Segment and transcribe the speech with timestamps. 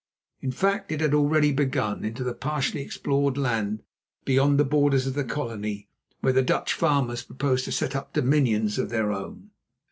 [0.39, 3.83] In fact, it had already begun, into the partially explored land
[4.25, 5.89] beyond the borders of the Colony,
[6.21, 9.51] where the Dutch farmers proposed to set up dominions of their own.